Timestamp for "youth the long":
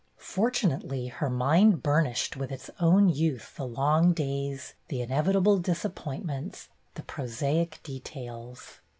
3.07-4.13